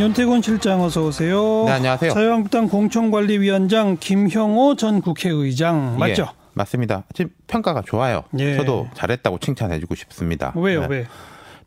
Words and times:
윤태곤 0.00 0.40
실장 0.40 0.80
어서 0.80 1.04
오세요. 1.04 1.64
네, 1.66 1.72
안녕하세요. 1.72 2.12
자유한국당 2.12 2.68
공천관리위원장 2.68 3.98
김형호 4.00 4.74
전 4.76 5.02
국회의장 5.02 5.98
맞죠? 5.98 6.22
예, 6.22 6.26
맞습니다. 6.54 7.04
지금 7.12 7.30
평가가 7.46 7.82
좋아요. 7.84 8.22
예. 8.38 8.56
저도 8.56 8.88
잘했다고 8.94 9.36
칭찬해주고 9.40 9.94
싶습니다. 9.96 10.54
왜요, 10.56 10.80
네. 10.80 10.86
왜? 10.88 11.06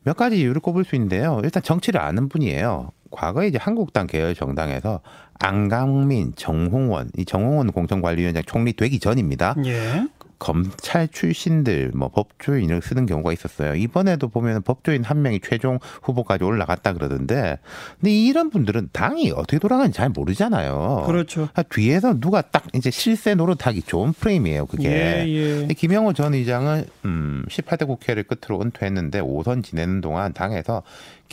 몇 0.02 0.18
가지 0.18 0.40
이유를 0.40 0.62
꼽을 0.62 0.84
수 0.84 0.96
있는데요. 0.96 1.42
일단 1.44 1.62
정치를 1.62 2.02
아는 2.02 2.28
분이에요. 2.28 2.90
과거에 3.12 3.48
이제 3.50 3.60
한국당 3.62 4.08
계열 4.08 4.34
정당에서 4.34 5.02
안강민, 5.40 6.34
정홍원, 6.36 7.12
이 7.16 7.26
정홍원 7.26 7.72
공천관리위원장 7.72 8.42
총리 8.48 8.74
되기 8.74 9.00
전입니다. 9.00 9.56
예. 9.64 10.08
검찰 10.44 11.08
출신들 11.08 11.94
뭐 11.96 12.10
법조인을 12.10 12.82
쓰는 12.82 13.06
경우가 13.06 13.32
있었어요. 13.32 13.76
이번에도 13.76 14.28
보면 14.28 14.62
법조인 14.64 15.06
한 15.06 15.22
명이 15.22 15.40
최종 15.40 15.80
후보까지 16.02 16.44
올라갔다 16.44 16.92
그러던데, 16.92 17.60
근데 18.02 18.12
이런 18.12 18.50
분들은 18.50 18.90
당이 18.92 19.32
어떻게 19.32 19.58
돌아가는지 19.58 19.96
잘 19.96 20.10
모르잖아요. 20.10 21.06
그렇죠. 21.06 21.48
아, 21.54 21.64
뒤에서 21.64 22.20
누가 22.20 22.42
딱 22.42 22.66
이제 22.74 22.92
실세 22.92 23.36
노릇하기 23.36 23.84
좋은 23.84 24.12
프레임이에요. 24.12 24.66
그게. 24.66 24.90
예, 24.90 25.66
예. 25.70 25.74
김영호 25.74 26.12
전 26.12 26.34
의장은 26.34 26.88
음 27.06 27.46
18대 27.48 27.88
국회를 27.88 28.24
끝으로 28.24 28.62
은퇴했는데 28.62 29.22
5선 29.22 29.64
지내는 29.64 30.02
동안 30.02 30.34
당에서 30.34 30.84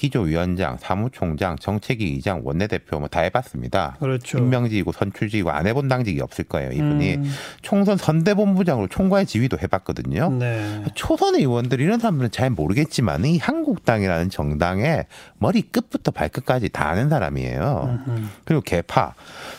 기조위원장, 0.00 0.78
사무총장, 0.80 1.56
정책위 1.56 2.04
의장, 2.06 2.40
원내대표 2.42 2.98
뭐 2.98 3.10
다 3.10 3.20
해봤습니다. 3.20 3.96
그렇죠. 3.98 4.38
임명직이고 4.38 4.92
선출직이고 4.92 5.50
안 5.50 5.66
해본 5.66 5.88
당직이 5.88 6.20
없을 6.20 6.44
거예요. 6.44 6.70
이분이 6.70 7.14
음. 7.16 7.30
총선 7.60 7.96
선대본부장으로 7.96 8.86
총괄 8.88 9.26
지휘도 9.26 9.58
해봤거든요. 9.60 10.30
네. 10.30 10.84
초선 10.94 11.34
의원들 11.34 11.80
이런 11.80 11.98
사람들은 11.98 12.30
잘 12.30 12.50
모르겠지만 12.50 13.24
이 13.24 13.38
한국당이라는 13.38 14.30
정당의 14.30 15.06
머리 15.38 15.62
끝부터 15.62 16.12
발끝까지 16.12 16.68
다 16.70 16.88
아는 16.88 17.08
사람이에요. 17.08 18.00
음. 18.06 18.30
그리고 18.44 18.62
개파. 18.62 19.14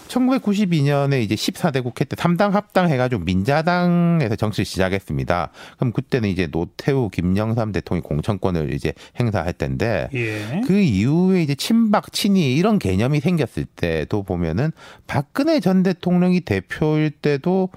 1992년에 0.07 1.21
이제 1.21 1.35
14대 1.35 1.83
국회 1.83 2.03
때 2.05 2.15
3당 2.15 2.51
합당 2.51 2.89
해가지고 2.89 3.23
민자당에서 3.23 4.35
정치를 4.35 4.65
시작했습니다. 4.65 5.49
그럼 5.77 5.93
그때는 5.93 6.29
이제 6.29 6.47
노태우, 6.47 7.09
김영삼 7.09 7.71
대통령이 7.71 8.03
공천권을 8.03 8.73
이제 8.73 8.93
행사할 9.19 9.53
때인데 9.53 10.09
예. 10.13 10.30
그 10.65 10.79
이후에 10.79 11.41
이제 11.41 11.55
친박, 11.55 12.11
친이 12.11 12.55
이런 12.55 12.79
개념이 12.79 13.19
생겼을 13.19 13.65
때도 13.75 14.23
보면은 14.23 14.71
박근혜 15.07 15.59
전 15.59 15.83
대통령이 15.83 16.41
대표일 16.41 17.11
때도 17.11 17.69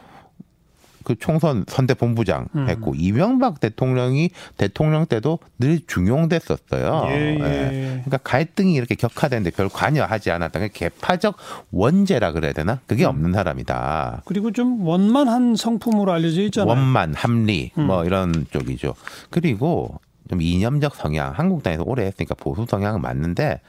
그 1.05 1.14
총선 1.19 1.64
선대 1.69 1.94
본부장 1.94 2.48
음. 2.56 2.69
했고 2.69 2.94
이명박 2.96 3.61
대통령이 3.61 4.30
대통령 4.56 5.06
때도 5.06 5.38
늘 5.58 5.80
중용됐었어요. 5.86 7.05
예, 7.11 7.36
예. 7.38 8.00
그러니까 8.05 8.16
갈등이 8.19 8.74
이렇게 8.74 8.94
격화되는데 8.94 9.50
별 9.50 9.68
관여하지 9.68 10.30
않았다. 10.30 10.58
그 10.61 10.68
개파적 10.72 11.36
원죄라 11.70 12.33
그래야 12.33 12.52
되나? 12.52 12.80
그게 12.86 13.05
없는 13.05 13.34
사람이다. 13.34 14.22
그리고 14.24 14.50
좀 14.50 14.84
원만한 14.86 15.56
성품으로 15.56 16.11
알려져 16.11 16.42
있잖아요. 16.42 16.70
원만, 16.70 17.14
합리 17.14 17.70
음. 17.78 17.86
뭐 17.86 18.05
이런 18.05 18.46
쪽이죠. 18.50 18.94
그리고 19.30 20.00
좀 20.28 20.41
이념적 20.41 20.94
성향, 20.94 21.33
한국당에서 21.33 21.83
오래 21.86 22.05
했으니까 22.05 22.34
보수 22.34 22.67
성향은 22.69 23.00
맞는데 23.03 23.61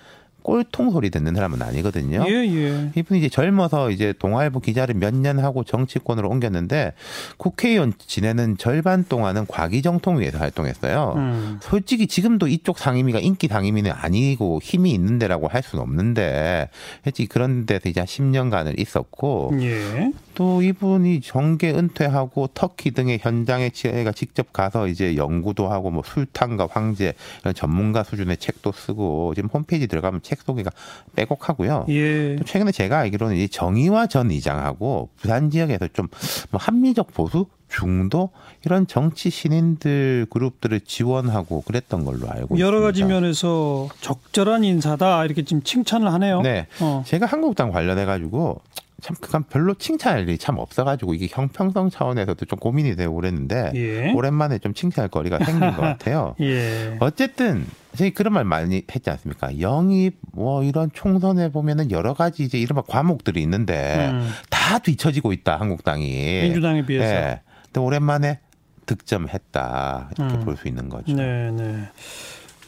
꼴통 0.43 0.91
소리 0.91 1.09
듣는 1.09 1.33
사람은 1.33 1.59
아니거든요. 1.63 2.23
예, 2.27 2.31
예. 2.33 2.91
이분이 2.95 3.19
이제 3.19 3.29
젊어서 3.29 3.89
이제 3.89 4.13
동아일보 4.19 4.59
기자를 4.59 4.93
몇 4.93 5.15
년 5.15 5.39
하고 5.39 5.63
정치권으로 5.63 6.29
옮겼는데 6.29 6.93
국회의원 7.37 7.93
지내는 7.97 8.57
절반 8.57 9.03
동안은 9.09 9.47
과기정통 9.47 10.19
위에서 10.19 10.37
활동했어요. 10.37 11.13
음. 11.17 11.59
솔직히 11.63 12.05
지금도 12.05 12.47
이쪽 12.47 12.77
상임위가 12.77 13.19
인기 13.21 13.47
상임위는 13.47 13.91
아니고 13.91 14.59
힘이 14.61 14.91
있는 14.91 15.17
데라고 15.17 15.47
할 15.47 15.63
수는 15.63 15.81
없는데 15.81 16.69
솔직히 17.03 17.27
그런 17.27 17.65
데서 17.65 17.89
이제 17.89 18.01
한 18.01 18.05
10년간을 18.05 18.79
있었고 18.79 19.51
예. 19.61 20.11
또 20.35 20.61
이분이 20.61 21.21
정계 21.21 21.71
은퇴하고 21.71 22.49
터키 22.53 22.91
등의 22.91 23.19
현장에 23.21 23.69
제가 23.69 24.11
직접 24.11 24.53
가서 24.53 24.87
이제 24.87 25.15
연구도 25.15 25.67
하고 25.69 25.91
뭐 25.91 26.03
술탄과 26.05 26.67
황제 26.71 27.13
이런 27.41 27.53
전문가 27.53 28.03
수준의 28.03 28.37
책도 28.37 28.71
쓰고 28.71 29.33
지금 29.35 29.49
홈페이지 29.51 29.87
들어가면 29.87 30.21
책 30.21 30.41
소개가 30.41 30.71
빼곡하고요. 31.15 31.85
예. 31.89 32.35
또 32.35 32.43
최근에 32.43 32.71
제가 32.71 32.99
알기로는 32.99 33.37
이 33.37 33.49
정의화 33.49 34.07
전 34.07 34.31
의장하고 34.31 35.09
부산 35.17 35.49
지역에서 35.49 35.87
좀 35.89 36.07
뭐 36.51 36.59
합리적 36.61 37.13
보수 37.13 37.47
중도 37.67 38.29
이런 38.63 38.87
정치 38.87 39.29
신인들 39.29 40.27
그룹들을 40.29 40.79
지원하고 40.81 41.61
그랬던 41.61 42.05
걸로 42.05 42.29
알고 42.29 42.59
여러 42.59 42.79
가지 42.79 42.99
있습니다. 43.01 43.19
면에서 43.19 43.89
적절한 44.01 44.63
인사다 44.63 45.25
이렇게 45.25 45.43
지금 45.43 45.63
칭찬을 45.63 46.11
하네요. 46.13 46.41
네. 46.41 46.67
어. 46.79 47.03
제가 47.05 47.25
한국당 47.25 47.71
관련해 47.71 48.05
가지고 48.05 48.61
참 49.01 49.15
그간 49.19 49.43
별로 49.43 49.73
칭찬할 49.73 50.21
일이 50.21 50.37
참 50.37 50.57
없어가지고 50.57 51.13
이게 51.13 51.27
형평성 51.29 51.89
차원에서도 51.89 52.45
좀 52.45 52.59
고민이 52.59 52.95
되고 52.95 53.13
그랬는데 53.13 53.71
예. 53.75 54.13
오랜만에 54.13 54.57
좀 54.59 54.73
칭찬할 54.73 55.09
거리가 55.09 55.39
생긴 55.43 55.71
것 55.75 55.81
같아요. 55.81 56.35
예. 56.41 56.97
어쨌든 56.99 57.65
저희 57.95 58.11
그런 58.11 58.33
말 58.33 58.45
많이 58.45 58.83
했지 58.93 59.09
않습니까? 59.09 59.59
영입 59.59 60.15
뭐 60.31 60.63
이런 60.63 60.89
총선에 60.93 61.49
보면은 61.51 61.91
여러 61.91 62.13
가지 62.13 62.43
이제 62.43 62.57
이른바 62.57 62.81
과목들이 62.81 63.41
있는데 63.43 64.09
음. 64.11 64.29
다 64.49 64.79
뒤처지고 64.79 65.33
있다 65.33 65.57
한국당이. 65.57 66.41
민주당에 66.43 66.85
비해서. 66.85 67.05
네. 67.05 67.41
근데 67.65 67.79
오랜만에 67.81 68.39
득점했다 68.85 70.11
이렇게 70.17 70.35
음. 70.35 70.45
볼수 70.45 70.67
있는 70.67 70.89
거죠. 70.89 71.13
네, 71.13 71.51
네. 71.51 71.89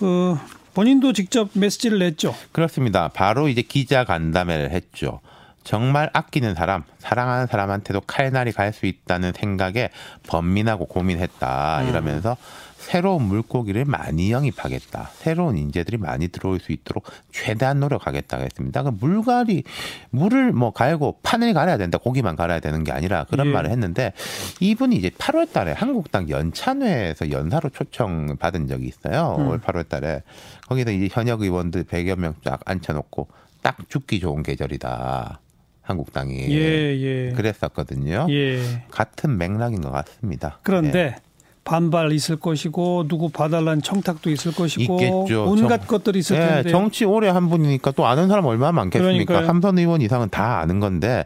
어, 0.01 0.37
본인도 0.73 1.13
직접 1.13 1.49
메시지를 1.53 1.99
냈죠. 1.99 2.35
그렇습니다. 2.51 3.07
바로 3.07 3.47
이제 3.47 3.61
기자 3.61 4.03
간담회를 4.03 4.71
했죠. 4.71 5.21
정말 5.67 6.09
아끼는 6.13 6.55
사람, 6.55 6.83
사랑하는 6.99 7.47
사람한테도 7.47 7.99
칼날이 8.07 8.53
갈 8.53 8.71
수 8.71 8.85
있다는 8.85 9.33
생각에 9.33 9.89
번민하고 10.27 10.85
고민했다. 10.85 11.81
음. 11.81 11.89
이러면서 11.89 12.37
새로운 12.77 13.23
물고기를 13.23 13.83
많이 13.83 14.31
영입하겠다. 14.31 15.09
새로운 15.15 15.57
인재들이 15.57 15.97
많이 15.97 16.29
들어올 16.29 16.59
수 16.61 16.71
있도록 16.71 17.03
최대한 17.33 17.81
노력하겠다고 17.81 18.43
했습니다. 18.43 18.83
그 18.83 18.91
물갈이, 18.97 19.63
물을 20.11 20.53
뭐 20.53 20.71
갈고 20.71 21.19
판을 21.23 21.53
갈아야 21.53 21.77
된다. 21.77 21.97
고기만 21.97 22.37
갈아야 22.37 22.61
되는 22.61 22.85
게 22.85 22.93
아니라 22.93 23.25
그런 23.25 23.47
예. 23.47 23.51
말을 23.51 23.69
했는데 23.69 24.13
이분이 24.61 24.95
이제 24.95 25.09
8월 25.09 25.51
달에 25.51 25.73
한국당 25.73 26.29
연찬회에서 26.29 27.31
연사로 27.31 27.71
초청 27.71 28.37
받은 28.37 28.67
적이 28.67 28.87
있어요. 28.87 29.35
음. 29.39 29.47
올 29.49 29.59
8월 29.59 29.89
달에. 29.89 30.23
거기서 30.67 30.91
이제 30.91 31.09
현역 31.11 31.41
의원들 31.41 31.83
100여 31.85 32.17
명 32.17 32.35
쫙 32.45 32.61
앉혀놓고 32.65 33.27
딱 33.61 33.77
죽기 33.89 34.21
좋은 34.21 34.43
계절이다. 34.43 35.41
한국당이. 35.87 36.47
예, 36.49 37.29
예. 37.29 37.31
그랬었거든요. 37.35 38.27
예. 38.29 38.83
같은 38.91 39.37
맥락인 39.37 39.81
것 39.81 39.89
같습니다. 39.91 40.59
그런데 40.63 40.99
예. 40.99 41.15
반발 41.63 42.13
있을 42.13 42.37
것이고 42.37 43.07
누구 43.09 43.27
봐달라는 43.29 43.81
청탁도 43.81 44.29
있을 44.29 44.53
것이고 44.53 44.93
있겠죠. 45.01 45.45
온갖 45.49 45.79
정- 45.79 45.87
것들이 45.87 46.19
있을 46.19 46.37
예, 46.37 46.39
텐데 46.39 46.69
정치 46.71 47.03
오래 47.03 47.27
한 47.27 47.49
분이니까 47.49 47.91
또 47.91 48.05
아는 48.05 48.29
사람 48.29 48.45
얼마나 48.45 48.71
많겠습니까? 48.71 49.25
그러니까요. 49.25 49.45
삼선 49.47 49.77
의원 49.77 50.01
이상은 50.01 50.29
다 50.29 50.59
아는 50.59 50.79
건데 50.79 51.25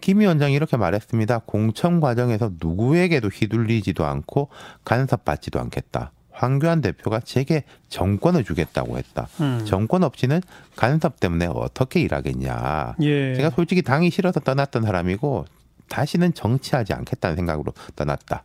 김 0.00 0.20
위원장이 0.20 0.54
이렇게 0.54 0.76
말했습니다. 0.76 1.40
공천 1.44 1.98
과정에서 2.00 2.50
누구에게도 2.62 3.28
휘둘리지도 3.28 4.04
않고 4.04 4.48
간섭받지도 4.84 5.58
않겠다. 5.58 6.12
황교안 6.40 6.80
대표가 6.80 7.20
제게 7.20 7.64
정권을 7.90 8.44
주겠다고 8.44 8.96
했다. 8.96 9.28
음. 9.40 9.62
정권 9.66 10.02
없이는 10.02 10.40
간섭 10.74 11.20
때문에 11.20 11.46
어떻게 11.46 12.00
일하겠냐. 12.00 12.96
예. 13.02 13.34
제가 13.34 13.50
솔직히 13.50 13.82
당이 13.82 14.10
싫어서 14.10 14.40
떠났던 14.40 14.82
사람이고 14.84 15.44
다시는 15.90 16.32
정치하지 16.32 16.94
않겠다는 16.94 17.36
생각으로 17.36 17.74
떠났다. 17.94 18.44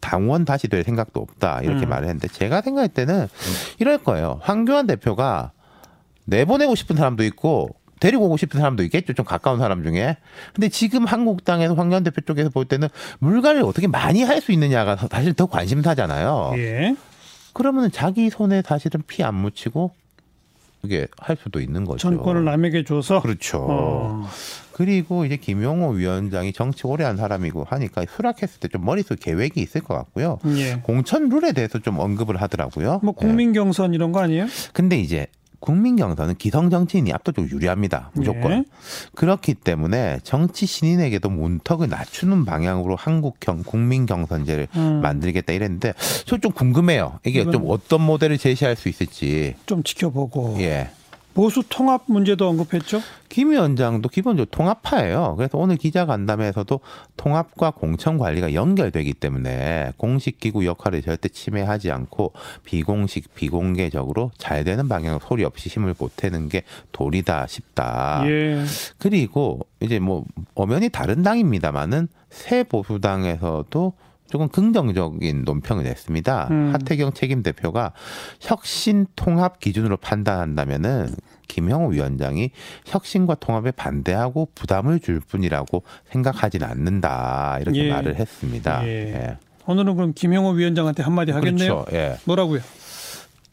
당원 0.00 0.46
다시 0.46 0.68
될 0.68 0.82
생각도 0.82 1.20
없다. 1.20 1.60
이렇게 1.60 1.84
음. 1.84 1.90
말을 1.90 2.08
했는데 2.08 2.26
제가 2.28 2.62
생각할 2.62 2.88
때는 2.88 3.28
이럴 3.78 3.98
거예요. 3.98 4.38
황교안 4.42 4.86
대표가 4.86 5.52
내보내고 6.24 6.74
싶은 6.74 6.96
사람도 6.96 7.22
있고 7.24 7.68
데리고 7.98 8.24
오고 8.24 8.38
싶은 8.38 8.58
사람도 8.60 8.82
있겠죠. 8.84 9.12
좀 9.12 9.26
가까운 9.26 9.58
사람 9.58 9.82
중에. 9.82 10.16
근데 10.54 10.70
지금 10.70 11.04
한국당에서 11.04 11.74
황교안 11.74 12.02
대표 12.02 12.22
쪽에서 12.22 12.48
볼 12.48 12.64
때는 12.64 12.88
물갈이를 13.18 13.62
어떻게 13.66 13.88
많이 13.88 14.22
할 14.22 14.40
수 14.40 14.52
있느냐가 14.52 14.96
사실 14.96 15.34
더 15.34 15.44
관심사잖아요. 15.44 16.52
예. 16.56 16.96
그러면 17.52 17.90
자기 17.90 18.30
손에 18.30 18.62
사실은 18.64 19.02
피 19.06 19.22
안 19.22 19.34
묻히고 19.34 19.92
그게 20.82 21.06
할 21.18 21.36
수도 21.36 21.60
있는 21.60 21.84
거죠. 21.84 21.98
전권을 21.98 22.44
남에게 22.44 22.84
줘서 22.84 23.20
그렇죠. 23.20 23.66
어. 23.68 24.26
그리고 24.72 25.26
이제 25.26 25.36
김용호 25.36 25.90
위원장이 25.90 26.54
정치 26.54 26.86
오래 26.86 27.04
한 27.04 27.18
사람이고 27.18 27.64
하니까 27.68 28.04
수락했을 28.16 28.60
때 28.60 28.68
좀 28.68 28.84
머릿속 28.86 29.20
계획이 29.20 29.60
있을 29.60 29.82
것 29.82 29.94
같고요. 29.94 30.38
예. 30.56 30.76
공천 30.82 31.28
룰에 31.28 31.52
대해서 31.52 31.78
좀 31.80 31.98
언급을 31.98 32.40
하더라고요. 32.40 33.00
뭐 33.02 33.12
국민 33.12 33.52
경선 33.52 33.92
이런 33.92 34.10
거 34.12 34.20
아니에요? 34.20 34.44
예. 34.44 34.48
근데 34.72 34.96
이제 34.98 35.26
국민 35.60 35.96
경선은 35.96 36.34
기성 36.36 36.70
정치인이 36.70 37.12
압도적으로 37.12 37.50
유리합니다. 37.54 38.10
무조건. 38.14 38.52
예. 38.52 38.64
그렇기 39.14 39.54
때문에 39.54 40.18
정치 40.24 40.66
신인에게도 40.66 41.28
문턱을 41.30 41.88
낮추는 41.88 42.44
방향으로 42.44 42.96
한국형 42.96 43.62
국민 43.64 44.06
경선제를 44.06 44.68
음. 44.74 45.00
만들겠다 45.02 45.52
이랬는데 45.52 45.92
저 46.26 46.40
좀 46.40 46.52
궁금해요. 46.52 47.20
이게 47.26 47.44
좀 47.44 47.64
어떤 47.68 48.00
모델을 48.00 48.38
제시할 48.38 48.74
수 48.74 48.88
있을지. 48.88 49.54
좀 49.66 49.82
지켜보고 49.82 50.56
예. 50.60 50.90
보수 51.34 51.62
통합 51.68 52.02
문제도 52.06 52.48
언급했죠. 52.48 53.00
김 53.28 53.52
위원장도 53.52 54.08
기본적으로 54.08 54.50
통합파예요. 54.50 55.34
그래서 55.36 55.56
오늘 55.56 55.76
기자간담회에서도 55.76 56.80
통합과 57.16 57.70
공천 57.70 58.18
관리가 58.18 58.54
연결되기 58.54 59.14
때문에 59.14 59.92
공식 59.96 60.40
기구 60.40 60.66
역할을 60.66 61.02
절대 61.02 61.28
침해하지 61.28 61.92
않고 61.92 62.32
비공식 62.64 63.34
비공개적으로 63.34 64.32
잘 64.36 64.64
되는 64.64 64.88
방향으로 64.88 65.20
소리 65.26 65.44
없이 65.44 65.68
힘을 65.68 65.94
보태는 65.94 66.48
게 66.48 66.64
도리다 66.90 67.46
싶다. 67.46 68.22
예. 68.26 68.64
그리고 68.98 69.60
이제 69.80 70.00
뭐 70.00 70.24
엄연히 70.54 70.88
다른 70.88 71.22
당입니다만은 71.22 72.08
새 72.30 72.64
보수당에서도 72.64 73.92
조금 74.30 74.48
긍정적인 74.48 75.44
논평을 75.44 75.84
냈습니다. 75.84 76.48
음. 76.50 76.70
하태경 76.72 77.12
책임 77.12 77.42
대표가 77.42 77.92
혁신 78.40 79.06
통합 79.16 79.58
기준으로 79.58 79.96
판단한다면은 79.96 81.08
김형우 81.48 81.92
위원장이 81.92 82.50
혁신과 82.86 83.34
통합에 83.36 83.72
반대하고 83.72 84.50
부담을 84.54 85.00
줄 85.00 85.20
뿐이라고 85.20 85.82
생각하진 86.10 86.62
않는다 86.62 87.58
이렇게 87.60 87.86
예. 87.86 87.90
말을 87.90 88.16
했습니다. 88.16 88.86
예. 88.86 89.36
오늘은 89.66 89.96
그럼 89.96 90.12
김영호 90.14 90.50
위원장한테 90.50 91.02
한마디 91.02 91.32
하겠네요. 91.32 91.84
그렇죠. 91.84 91.96
예. 91.96 92.16
뭐라고요? 92.24 92.60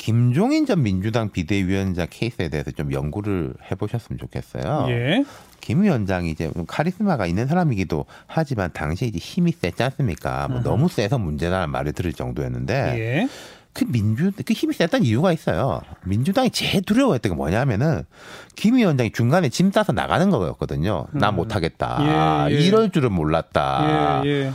김종인 0.07 0.65
전 0.65 0.83
민주당 0.83 1.31
비대위원장 1.31 2.07
케이스에 2.09 2.48
대해서 2.48 2.71
좀 2.71 2.94
연구를 2.94 3.54
해보셨으면 3.69 4.18
좋겠어요. 4.18 4.86
예. 4.88 5.25
김 5.59 5.83
위원장이 5.83 6.31
이제 6.31 6.50
카리스마가 6.65 7.25
있는 7.25 7.45
사람이기도 7.45 8.06
하지만 8.25 8.71
당시에 8.71 9.09
이제 9.09 9.18
힘이 9.18 9.51
셌지 9.51 9.83
않습니까? 9.83 10.48
뭐 10.48 10.62
너무 10.62 10.88
세서 10.88 11.18
문제다라는 11.18 11.69
말을 11.71 11.92
들을 11.92 12.13
정도였는데 12.13 12.74
예. 12.98 13.27
그 13.74 13.83
민주 13.83 14.31
그 14.45 14.54
힘이 14.54 14.75
셌던 14.75 15.04
이유가 15.04 15.33
있어요. 15.33 15.81
민주당이 16.06 16.51
제일 16.51 16.83
두려워했던 16.83 17.33
게 17.33 17.36
뭐냐면은 17.36 18.03
김 18.56 18.77
위원장이 18.77 19.12
중간에 19.12 19.50
짐 19.50 19.74
싸서 19.74 19.92
나가는 19.92 20.30
거였거든요. 20.30 21.07
나 21.12 21.31
못하겠다. 21.31 22.48
예, 22.50 22.56
예. 22.56 22.60
이럴 22.62 22.92
줄은 22.92 23.12
몰랐다. 23.12 24.21
예. 24.24 24.53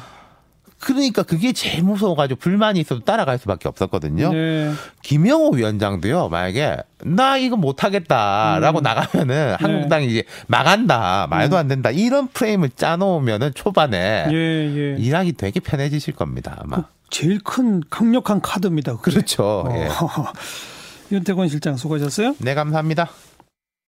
예. 0.83 0.87
그러니까 0.87 1.23
그게 1.23 1.53
제일 1.53 1.83
무서워가지고 1.85 2.41
불만이 2.41 2.81
있어도 2.81 3.03
따라갈 3.05 3.39
수밖에 3.39 3.69
없었거든요. 3.69 4.33
네. 4.33 4.73
김영호 5.03 5.51
위원장도요, 5.55 6.29
만약에, 6.29 6.79
나 7.05 7.37
이거 7.37 7.57
못하겠다라고 7.57 8.79
음. 8.79 8.83
나가면은 8.83 9.55
한국당이 9.59 10.07
이제 10.07 10.25
망한다, 10.49 11.29
말도 11.31 11.57
안 11.57 11.69
된다, 11.69 11.91
이런 11.91 12.29
프레임을 12.29 12.71
짜놓으면은 12.71 13.55
초반에 13.55 14.27
예. 14.31 14.35
예. 14.35 14.97
일하기 14.99 15.33
되게 15.35 15.61
편해지실 15.61 16.15
겁니다, 16.15 16.59
아마. 16.61 16.85
제일 17.11 17.41
큰 17.45 17.83
강력한 17.91 18.41
카드입니다. 18.41 18.97
그게. 18.97 19.13
그렇죠. 19.13 19.65
예. 19.73 19.87
어. 19.87 20.33
윤태권 21.13 21.49
실장 21.49 21.77
수고하셨어요. 21.77 22.37
네, 22.39 22.55
감사합니다. 22.55 23.11